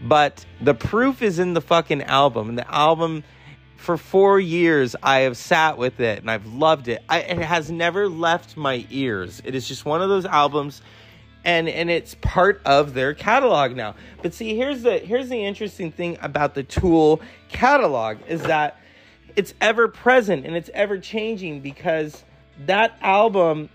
But 0.00 0.44
the 0.60 0.74
proof 0.74 1.22
is 1.22 1.38
in 1.38 1.54
the 1.54 1.60
fucking 1.60 2.02
album. 2.02 2.48
And 2.48 2.58
the 2.58 2.72
album, 2.72 3.24
for 3.76 3.96
four 3.96 4.40
years, 4.40 4.96
I 5.02 5.20
have 5.20 5.36
sat 5.36 5.76
with 5.76 6.00
it 6.00 6.20
and 6.20 6.30
I've 6.30 6.46
loved 6.46 6.88
it. 6.88 7.02
I, 7.08 7.20
it 7.20 7.38
has 7.38 7.70
never 7.70 8.08
left 8.08 8.56
my 8.56 8.86
ears. 8.90 9.42
It 9.44 9.54
is 9.54 9.66
just 9.68 9.84
one 9.84 10.00
of 10.00 10.08
those 10.08 10.24
albums. 10.24 10.82
And, 11.44 11.68
and 11.68 11.90
it's 11.90 12.14
part 12.16 12.60
of 12.64 12.94
their 12.94 13.14
catalog 13.14 13.74
now. 13.76 13.94
But 14.22 14.34
see, 14.34 14.56
here's 14.56 14.82
the 14.82 14.98
here's 14.98 15.28
the 15.28 15.44
interesting 15.44 15.92
thing 15.92 16.18
about 16.20 16.54
the 16.54 16.62
Tool 16.62 17.22
catalog 17.48 18.18
is 18.26 18.42
that 18.42 18.78
it's 19.36 19.54
ever 19.60 19.88
present 19.88 20.44
and 20.44 20.56
it's 20.56 20.68
ever 20.74 20.98
changing 20.98 21.60
because 21.60 22.24
that 22.66 22.96
album, 23.00 23.68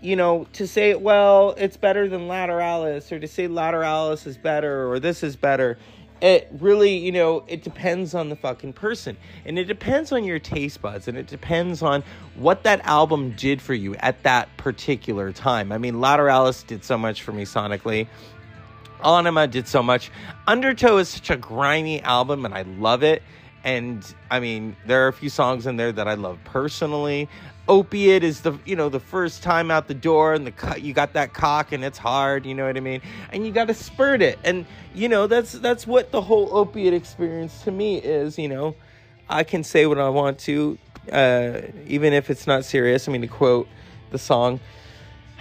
you 0.00 0.16
know, 0.16 0.46
to 0.54 0.66
say, 0.66 0.94
well, 0.94 1.54
it's 1.58 1.76
better 1.76 2.08
than 2.08 2.28
Lateralus, 2.28 3.10
or 3.10 3.18
to 3.18 3.28
say 3.28 3.48
Lateralus 3.48 4.26
is 4.26 4.36
better, 4.36 4.90
or 4.90 5.00
this 5.00 5.22
is 5.22 5.36
better, 5.36 5.78
it 6.20 6.48
really, 6.58 6.96
you 6.96 7.12
know, 7.12 7.44
it 7.46 7.62
depends 7.62 8.14
on 8.14 8.28
the 8.28 8.36
fucking 8.36 8.72
person. 8.72 9.16
And 9.44 9.58
it 9.58 9.64
depends 9.64 10.10
on 10.12 10.24
your 10.24 10.38
taste 10.38 10.82
buds, 10.82 11.08
and 11.08 11.16
it 11.16 11.26
depends 11.26 11.82
on 11.82 12.02
what 12.34 12.64
that 12.64 12.80
album 12.84 13.32
did 13.36 13.62
for 13.62 13.74
you 13.74 13.94
at 13.96 14.22
that 14.24 14.48
particular 14.56 15.32
time. 15.32 15.70
I 15.70 15.78
mean, 15.78 15.94
Lateralus 15.94 16.66
did 16.66 16.84
so 16.84 16.98
much 16.98 17.22
for 17.22 17.32
me 17.32 17.44
sonically. 17.44 18.08
Anima 19.04 19.46
did 19.46 19.68
so 19.68 19.80
much. 19.82 20.10
Undertow 20.48 20.96
is 20.98 21.08
such 21.08 21.30
a 21.30 21.36
grimy 21.36 22.02
album, 22.02 22.44
and 22.44 22.52
I 22.52 22.62
love 22.62 23.04
it. 23.04 23.22
And 23.68 24.02
I 24.30 24.40
mean, 24.40 24.76
there 24.86 25.04
are 25.04 25.08
a 25.08 25.12
few 25.12 25.28
songs 25.28 25.66
in 25.66 25.76
there 25.76 25.92
that 25.92 26.08
I 26.08 26.14
love 26.14 26.38
personally. 26.44 27.28
Opiate 27.68 28.24
is 28.24 28.40
the 28.40 28.58
you 28.64 28.74
know 28.74 28.88
the 28.88 28.98
first 28.98 29.42
time 29.42 29.70
out 29.70 29.88
the 29.88 29.94
door 29.94 30.32
and 30.32 30.46
the 30.46 30.50
cut 30.50 30.80
you 30.80 30.94
got 30.94 31.12
that 31.12 31.34
cock 31.34 31.70
and 31.72 31.84
it's 31.84 31.98
hard 31.98 32.46
you 32.46 32.54
know 32.54 32.64
what 32.64 32.78
i 32.78 32.80
mean? 32.80 33.02
And 33.30 33.44
you 33.44 33.52
got 33.52 33.66
to 33.66 33.74
spurt 33.74 34.22
it. 34.22 34.38
And 34.42 34.64
you 34.94 35.10
know 35.10 35.26
that's 35.26 35.52
that's 35.52 35.86
what 35.86 36.12
the 36.12 36.22
whole 36.22 36.48
opiate 36.56 36.94
experience 36.94 37.60
to 37.64 37.70
me 37.70 37.98
is 37.98 38.38
you 38.38 38.48
know? 38.48 38.74
I 39.28 39.44
can 39.44 39.62
say 39.62 39.84
what 39.84 39.98
i 39.98 40.08
want 40.08 40.38
to 40.50 40.78
uh, 41.12 41.60
even 41.86 42.14
if 42.14 42.30
it's 42.30 42.46
not 42.46 42.64
serious. 42.64 43.06
I 43.06 43.12
mean 43.12 43.20
to 43.20 43.26
quote 43.26 43.68
the 44.08 44.18
song 44.18 44.60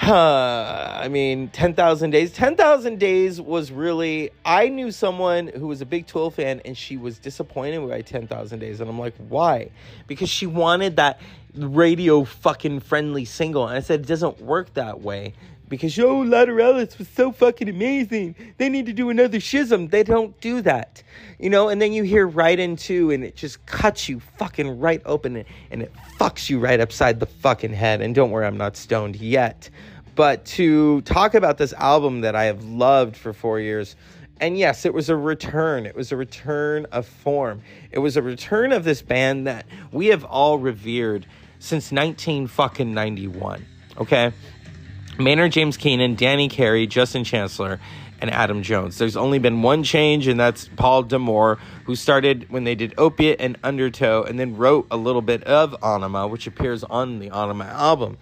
uh, 0.01 0.99
I 1.01 1.07
mean, 1.07 1.49
10,000 1.49 2.11
Days. 2.11 2.31
10,000 2.33 2.99
Days 2.99 3.41
was 3.41 3.71
really. 3.71 4.31
I 4.45 4.69
knew 4.69 4.91
someone 4.91 5.47
who 5.47 5.67
was 5.67 5.81
a 5.81 5.85
big 5.85 6.07
Tool 6.07 6.29
fan 6.29 6.61
and 6.65 6.77
she 6.77 6.97
was 6.97 7.19
disappointed 7.19 7.87
by 7.87 8.01
10,000 8.01 8.59
Days. 8.59 8.79
And 8.79 8.89
I'm 8.89 8.99
like, 8.99 9.15
why? 9.29 9.71
Because 10.05 10.29
she 10.29 10.45
wanted 10.45 10.97
that 10.97 11.19
radio 11.55 12.23
fucking 12.23 12.81
friendly 12.81 13.25
single. 13.25 13.67
And 13.67 13.75
I 13.75 13.81
said, 13.81 14.01
it 14.01 14.07
doesn't 14.07 14.41
work 14.41 14.73
that 14.75 15.01
way. 15.01 15.33
Because, 15.69 15.97
yo, 15.97 16.23
Lateralus 16.23 16.97
was 16.97 17.09
so 17.09 17.31
fucking 17.31 17.67
amazing. 17.67 18.35
They 18.57 18.69
need 18.69 18.85
to 18.85 18.93
do 18.93 19.09
another 19.09 19.39
schism. 19.41 19.89
They 19.89 20.03
don't 20.03 20.39
do 20.39 20.61
that. 20.61 21.03
You 21.39 21.49
know, 21.49 21.67
and 21.69 21.81
then 21.81 21.91
you 21.91 22.03
hear 22.03 22.25
Right 22.25 22.57
in 22.57 22.77
Two 22.77 23.11
and 23.11 23.23
it 23.23 23.35
just 23.35 23.65
cuts 23.65 24.07
you 24.07 24.21
fucking 24.37 24.79
right 24.79 25.01
open 25.05 25.45
and 25.69 25.81
it 25.81 25.91
fucks 26.17 26.49
you 26.49 26.59
right 26.59 26.79
upside 26.79 27.19
the 27.19 27.25
fucking 27.25 27.73
head. 27.73 28.01
And 28.01 28.15
don't 28.15 28.31
worry, 28.31 28.45
I'm 28.45 28.57
not 28.57 28.77
stoned 28.77 29.17
yet. 29.17 29.69
But 30.15 30.45
to 30.45 31.01
talk 31.01 31.35
about 31.35 31.57
this 31.57 31.73
album 31.73 32.21
that 32.21 32.35
I 32.35 32.45
have 32.45 32.63
loved 32.63 33.15
for 33.15 33.33
four 33.33 33.59
years, 33.59 33.95
and 34.39 34.57
yes, 34.57 34.85
it 34.85 34.93
was 34.93 35.09
a 35.09 35.15
return. 35.15 35.85
It 35.85 35.95
was 35.95 36.11
a 36.11 36.17
return 36.17 36.85
of 36.91 37.05
form. 37.05 37.61
It 37.91 37.99
was 37.99 38.17
a 38.17 38.21
return 38.21 38.71
of 38.71 38.83
this 38.83 39.01
band 39.01 39.47
that 39.47 39.65
we 39.91 40.07
have 40.07 40.23
all 40.23 40.57
revered 40.57 41.25
since 41.59 41.91
19 41.91 42.47
fucking 42.47 42.93
91. 42.93 43.65
Okay? 43.99 44.31
Maynard 45.19 45.51
James 45.51 45.77
Keenan, 45.77 46.15
Danny 46.15 46.47
Carey, 46.47 46.87
Justin 46.87 47.23
Chancellor. 47.23 47.79
and 48.19 48.31
Adam 48.31 48.63
Jones. 48.63 48.97
There's 48.97 49.15
only 49.15 49.39
been 49.39 49.61
one 49.61 49.83
change, 49.83 50.27
and 50.27 50.39
that's 50.39 50.69
Paul 50.75 51.03
D'Amour, 51.03 51.59
who 51.85 51.95
started 51.95 52.47
when 52.49 52.63
they 52.63 52.75
did 52.75 52.93
Opiate 52.97 53.39
and 53.39 53.57
Undertow, 53.63 54.23
and 54.23 54.39
then 54.39 54.57
wrote 54.57 54.87
a 54.89 54.97
little 54.97 55.21
bit 55.21 55.43
of 55.43 55.75
Anima, 55.83 56.27
which 56.27 56.47
appears 56.47 56.83
on 56.83 57.19
the 57.19 57.29
Anima 57.29 57.65
album. 57.65 58.17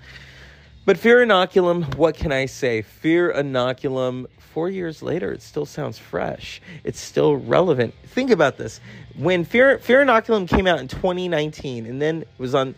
But 0.85 0.97
Fear 0.97 1.25
Inoculum, 1.25 1.95
what 1.95 2.15
can 2.15 2.31
I 2.31 2.45
say? 2.45 2.81
Fear 2.81 3.33
Inoculum, 3.33 4.27
four 4.37 4.69
years 4.69 5.01
later, 5.01 5.31
it 5.31 5.41
still 5.41 5.65
sounds 5.65 5.97
fresh. 5.97 6.61
It's 6.83 6.99
still 6.99 7.37
relevant. 7.37 7.93
Think 8.05 8.29
about 8.31 8.57
this. 8.57 8.79
When 9.17 9.45
Fear, 9.45 9.79
Fear 9.79 10.05
Inoculum 10.05 10.47
came 10.47 10.67
out 10.67 10.79
in 10.79 10.87
2019, 10.87 11.85
and 11.85 12.01
then 12.01 12.21
it 12.23 12.27
was 12.37 12.53
on, 12.53 12.75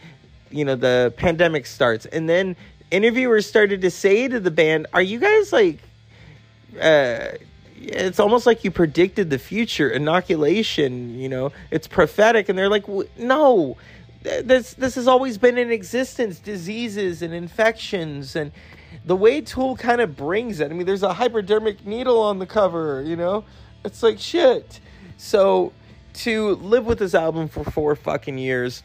you 0.52 0.64
know, 0.64 0.76
the 0.76 1.14
pandemic 1.18 1.66
starts, 1.66 2.06
and 2.06 2.30
then 2.30 2.56
interviewers 2.92 3.46
started 3.46 3.82
to 3.82 3.92
say 3.92 4.28
to 4.28 4.40
the 4.40 4.52
band, 4.52 4.88
Are 4.94 5.02
you 5.02 5.20
guys 5.20 5.52
like, 5.52 5.80
uh, 6.80 7.30
it's 7.80 8.20
almost 8.20 8.46
like 8.46 8.64
you 8.64 8.72
predicted 8.72 9.30
the 9.30 9.40
future 9.40 9.90
inoculation 9.90 11.20
you 11.20 11.30
know? 11.30 11.52
It's 11.72 11.88
prophetic. 11.88 12.50
And 12.50 12.58
they're 12.58 12.70
like 12.70 12.86
no. 13.18 13.78
This 14.24 14.74
this 14.74 14.96
has 14.96 15.08
always 15.08 15.38
been 15.38 15.58
in 15.58 15.72
existence 15.72 16.40
diseases 16.40 17.22
and 17.22 17.34
infections 17.34 18.36
and 18.36 18.52
the 19.06 19.16
way 19.16 19.42
tool 19.42 19.78
kind 19.78 20.02
of 20.02 20.18
brings 20.18 20.60
it. 20.60 20.72
I 20.72 20.74
mean 20.74 20.86
there's 20.86 21.04
a 21.04 21.14
hypodermic 21.14 21.86
needle 21.86 22.20
on 22.20 22.40
the 22.40 22.48
cover 22.48 23.04
you 23.04 23.16
know? 23.16 23.46
It's 23.86 24.04
like 24.04 24.20
shit. 24.20 24.80
So 25.18 25.72
to 26.16 26.56
live 26.56 26.86
with 26.86 27.00
this 27.00 27.14
album 27.14 27.48
for 27.48 27.64
four 27.64 27.96
fucking 27.96 28.38
years 28.40 28.84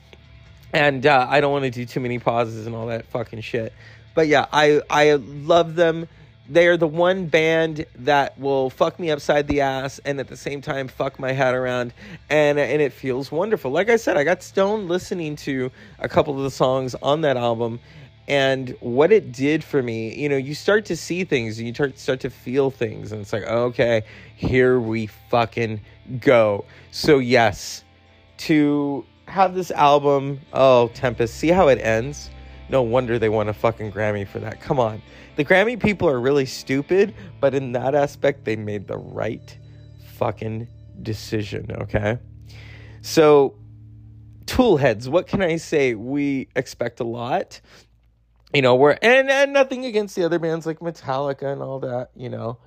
and 0.72 1.06
uh, 1.06 1.26
i 1.28 1.40
don't 1.40 1.52
want 1.52 1.64
to 1.64 1.70
do 1.70 1.84
too 1.84 2.00
many 2.00 2.18
pauses 2.18 2.66
and 2.66 2.74
all 2.74 2.86
that 2.86 3.06
fucking 3.06 3.40
shit. 3.40 3.72
But 4.14 4.28
yeah 4.28 4.46
i 4.52 4.80
i 4.90 5.14
love 5.14 5.74
them. 5.74 6.08
They 6.48 6.66
are 6.66 6.76
the 6.76 6.88
one 6.88 7.26
band 7.26 7.86
that 8.00 8.38
will 8.38 8.68
fuck 8.68 8.98
me 8.98 9.10
upside 9.10 9.46
the 9.46 9.60
ass 9.60 10.00
and 10.04 10.18
at 10.18 10.28
the 10.28 10.36
same 10.36 10.60
time 10.60 10.88
fuck 10.88 11.18
my 11.18 11.32
head 11.32 11.54
around. 11.54 11.94
And 12.28 12.58
and 12.58 12.82
it 12.82 12.92
feels 12.92 13.30
wonderful. 13.30 13.70
Like 13.70 13.88
I 13.88 13.96
said, 13.96 14.16
I 14.16 14.24
got 14.24 14.42
stoned 14.42 14.88
listening 14.88 15.36
to 15.36 15.70
a 15.98 16.08
couple 16.08 16.36
of 16.36 16.42
the 16.42 16.50
songs 16.50 16.94
on 17.02 17.20
that 17.22 17.36
album. 17.36 17.80
And 18.28 18.76
what 18.80 19.12
it 19.12 19.32
did 19.32 19.64
for 19.64 19.82
me, 19.82 20.14
you 20.14 20.28
know, 20.28 20.36
you 20.36 20.54
start 20.54 20.84
to 20.86 20.96
see 20.96 21.24
things 21.24 21.58
and 21.58 21.66
you 21.66 21.74
start 21.74 21.98
start 21.98 22.20
to 22.20 22.30
feel 22.30 22.70
things. 22.70 23.12
And 23.12 23.20
it's 23.22 23.32
like, 23.32 23.44
okay, 23.44 24.02
here 24.36 24.78
we 24.78 25.06
fucking 25.06 25.80
go. 26.20 26.64
So 26.90 27.18
yes, 27.18 27.84
to 28.38 29.04
have 29.26 29.54
this 29.54 29.70
album, 29.70 30.40
oh 30.52 30.88
Tempest, 30.88 31.34
see 31.34 31.48
how 31.48 31.68
it 31.68 31.78
ends? 31.78 32.30
No 32.68 32.82
wonder 32.82 33.18
they 33.18 33.28
won 33.28 33.48
a 33.48 33.52
fucking 33.52 33.92
Grammy 33.92 34.26
for 34.26 34.38
that. 34.38 34.60
Come 34.60 34.80
on. 34.80 35.02
The 35.36 35.44
Grammy 35.44 35.80
people 35.80 36.08
are 36.08 36.20
really 36.20 36.46
stupid, 36.46 37.14
but 37.40 37.54
in 37.54 37.72
that 37.72 37.94
aspect, 37.94 38.44
they 38.44 38.56
made 38.56 38.86
the 38.86 38.98
right 38.98 39.56
fucking 40.14 40.68
decision, 41.02 41.70
okay? 41.82 42.18
So, 43.00 43.56
Toolheads, 44.44 45.08
what 45.08 45.26
can 45.26 45.42
I 45.42 45.56
say? 45.56 45.94
We 45.94 46.48
expect 46.54 47.00
a 47.00 47.04
lot. 47.04 47.60
You 48.54 48.62
know, 48.62 48.74
we're 48.74 48.98
and, 49.02 49.30
and 49.30 49.52
nothing 49.52 49.84
against 49.86 50.14
the 50.14 50.24
other 50.24 50.38
bands 50.38 50.66
like 50.66 50.80
Metallica 50.80 51.52
and 51.52 51.62
all 51.62 51.80
that, 51.80 52.10
you 52.14 52.28
know. 52.28 52.58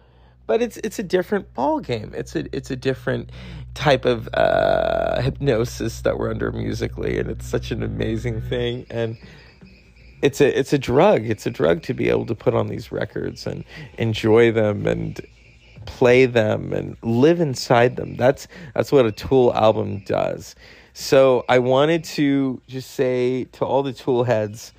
But 0.47 0.61
it's 0.61 0.77
it's 0.77 0.99
a 0.99 1.03
different 1.03 1.53
ball 1.53 1.79
game. 1.79 2.11
It's 2.15 2.35
a 2.35 2.45
it's 2.55 2.69
a 2.69 2.75
different 2.75 3.31
type 3.73 4.05
of 4.05 4.29
uh, 4.33 5.21
hypnosis 5.21 6.01
that 6.01 6.17
we're 6.17 6.29
under 6.29 6.51
musically, 6.51 7.19
and 7.19 7.29
it's 7.29 7.47
such 7.47 7.71
an 7.71 7.83
amazing 7.83 8.41
thing. 8.41 8.85
And 8.89 9.17
it's 10.21 10.41
a 10.41 10.57
it's 10.57 10.73
a 10.73 10.77
drug. 10.77 11.25
It's 11.25 11.45
a 11.45 11.51
drug 11.51 11.81
to 11.83 11.93
be 11.93 12.09
able 12.09 12.25
to 12.27 12.35
put 12.35 12.53
on 12.53 12.67
these 12.67 12.91
records 12.91 13.47
and 13.47 13.63
enjoy 13.97 14.51
them 14.51 14.85
and 14.87 15.19
play 15.85 16.25
them 16.25 16.73
and 16.73 16.97
live 17.03 17.39
inside 17.39 17.95
them. 17.95 18.15
That's 18.15 18.47
that's 18.73 18.91
what 18.91 19.05
a 19.05 19.11
Tool 19.11 19.53
album 19.53 20.03
does. 20.05 20.55
So 20.93 21.43
I 21.49 21.59
wanted 21.59 22.03
to 22.15 22.61
just 22.67 22.91
say 22.91 23.45
to 23.53 23.65
all 23.65 23.83
the 23.83 23.93
Tool 23.93 24.23
heads, 24.23 24.73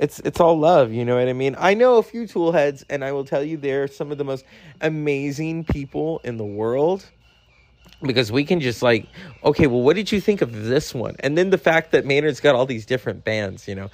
it's 0.00 0.18
it's 0.20 0.40
all 0.40 0.58
love, 0.58 0.92
you 0.92 1.04
know 1.04 1.16
what 1.16 1.28
I 1.28 1.32
mean? 1.32 1.54
I 1.58 1.74
know 1.74 1.98
a 1.98 2.02
few 2.02 2.26
Tool 2.26 2.52
heads, 2.52 2.84
and 2.90 3.04
I 3.04 3.12
will 3.12 3.24
tell 3.24 3.44
you 3.44 3.56
they're 3.56 3.86
some 3.86 4.10
of 4.10 4.18
the 4.18 4.24
most 4.24 4.44
amazing 4.80 5.64
people 5.64 6.20
in 6.24 6.36
the 6.38 6.44
world 6.44 7.08
because 8.02 8.32
we 8.32 8.44
can 8.44 8.60
just 8.60 8.82
like 8.82 9.06
okay 9.44 9.66
well 9.66 9.82
what 9.82 9.94
did 9.94 10.10
you 10.10 10.22
think 10.22 10.40
of 10.40 10.64
this 10.64 10.94
one 10.94 11.14
and 11.20 11.36
then 11.36 11.50
the 11.50 11.58
fact 11.58 11.92
that 11.92 12.06
maynard's 12.06 12.40
got 12.40 12.54
all 12.54 12.64
these 12.64 12.86
different 12.86 13.24
bands 13.24 13.68
you 13.68 13.74
know 13.74 13.90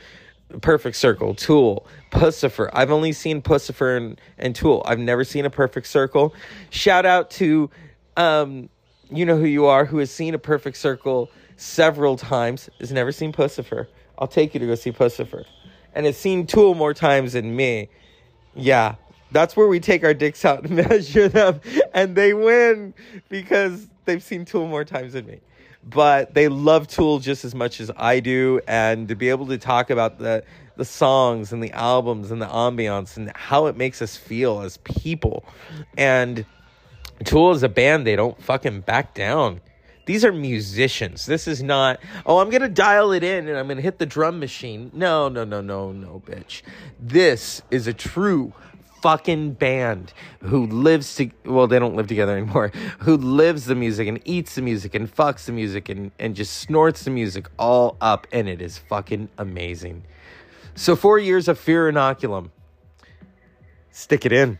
Perfect 0.60 0.96
Circle, 0.96 1.34
Tool, 1.34 1.86
Puscifer. 2.12 2.70
I've 2.72 2.90
only 2.90 3.12
seen 3.12 3.42
Puscifer 3.42 3.96
and, 3.96 4.20
and 4.38 4.54
Tool. 4.54 4.82
I've 4.86 4.98
never 4.98 5.24
seen 5.24 5.44
a 5.44 5.50
Perfect 5.50 5.88
Circle. 5.88 6.34
Shout 6.70 7.04
out 7.04 7.30
to, 7.32 7.68
um, 8.16 8.68
you 9.10 9.26
know 9.26 9.36
who 9.36 9.46
you 9.46 9.66
are, 9.66 9.84
who 9.84 9.98
has 9.98 10.10
seen 10.10 10.34
a 10.34 10.38
Perfect 10.38 10.76
Circle 10.76 11.30
several 11.56 12.16
times, 12.16 12.70
has 12.78 12.92
never 12.92 13.10
seen 13.10 13.32
Puscifer. 13.32 13.88
I'll 14.18 14.28
take 14.28 14.54
you 14.54 14.60
to 14.60 14.66
go 14.66 14.74
see 14.76 14.92
Puscifer. 14.92 15.44
And 15.96 16.06
has 16.06 16.16
seen 16.16 16.46
Tool 16.46 16.74
more 16.74 16.94
times 16.94 17.32
than 17.32 17.56
me. 17.56 17.88
Yeah, 18.54 18.94
that's 19.32 19.56
where 19.56 19.66
we 19.66 19.80
take 19.80 20.04
our 20.04 20.14
dicks 20.14 20.44
out 20.44 20.64
and 20.64 20.76
measure 20.88 21.28
them. 21.28 21.60
And 21.92 22.14
they 22.14 22.34
win 22.34 22.94
because 23.28 23.88
they've 24.04 24.22
seen 24.22 24.44
Tool 24.44 24.68
more 24.68 24.84
times 24.84 25.14
than 25.14 25.26
me 25.26 25.40
but 25.86 26.34
they 26.34 26.48
love 26.48 26.88
Tool 26.88 27.20
just 27.20 27.44
as 27.44 27.54
much 27.54 27.80
as 27.80 27.90
I 27.96 28.20
do, 28.20 28.60
and 28.66 29.08
to 29.08 29.14
be 29.14 29.30
able 29.30 29.46
to 29.46 29.58
talk 29.58 29.90
about 29.90 30.18
the 30.18 30.44
the 30.76 30.84
songs 30.84 31.52
and 31.52 31.62
the 31.62 31.72
albums 31.72 32.30
and 32.30 32.42
the 32.42 32.46
ambiance 32.46 33.16
and 33.16 33.32
how 33.34 33.64
it 33.66 33.76
makes 33.78 34.02
us 34.02 34.16
feel 34.16 34.60
as 34.60 34.76
people, 34.78 35.44
and 35.96 36.44
Tool 37.24 37.52
is 37.52 37.62
a 37.62 37.68
band 37.68 38.06
they 38.06 38.16
don't 38.16 38.40
fucking 38.42 38.80
back 38.80 39.14
down. 39.14 39.60
These 40.06 40.24
are 40.24 40.32
musicians. 40.32 41.26
This 41.26 41.46
is 41.46 41.62
not, 41.62 42.00
oh, 42.24 42.38
I'm 42.38 42.48
going 42.48 42.62
to 42.62 42.68
dial 42.68 43.12
it 43.12 43.22
in 43.22 43.48
and 43.48 43.58
I'm 43.58 43.66
going 43.66 43.76
to 43.76 43.82
hit 43.82 43.98
the 43.98 44.06
drum 44.06 44.38
machine. 44.38 44.90
No, 44.94 45.28
no, 45.28 45.44
no, 45.44 45.60
no, 45.60 45.92
no, 45.92 46.22
bitch. 46.24 46.62
This 46.98 47.60
is 47.70 47.86
a 47.88 47.92
true 47.92 48.54
fucking 49.02 49.52
band 49.52 50.12
who 50.40 50.66
lives 50.66 51.14
to 51.16 51.30
well 51.44 51.66
they 51.66 51.78
don't 51.78 51.94
live 51.94 52.06
together 52.06 52.32
anymore 52.36 52.72
who 53.00 53.16
lives 53.16 53.66
the 53.66 53.74
music 53.74 54.08
and 54.08 54.20
eats 54.24 54.54
the 54.54 54.62
music 54.62 54.94
and 54.94 55.14
fucks 55.14 55.44
the 55.44 55.52
music 55.52 55.90
and, 55.90 56.10
and 56.18 56.34
just 56.34 56.54
snorts 56.54 57.04
the 57.04 57.10
music 57.10 57.46
all 57.58 57.96
up 58.00 58.26
and 58.32 58.48
it 58.48 58.62
is 58.62 58.78
fucking 58.78 59.28
amazing 59.36 60.02
so 60.74 60.96
four 60.96 61.18
years 61.18 61.46
of 61.46 61.58
fear 61.58 61.92
inoculum 61.92 62.50
stick 63.90 64.24
it 64.24 64.32
in 64.32 64.58